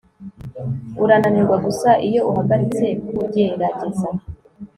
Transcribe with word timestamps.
urananirwa 1.03 1.55
gusa 1.65 1.89
iyo 2.07 2.21
uhagaritse 2.29 2.85
kugerageza 3.17 4.09